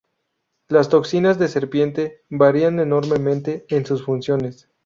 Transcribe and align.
Las 0.67 0.89
toxinas 0.89 1.37
de 1.37 1.47
serpiente 1.47 2.23
varían 2.27 2.79
enormemente 2.79 3.67
en 3.69 3.85
sus 3.85 4.03
funciones. 4.03 4.67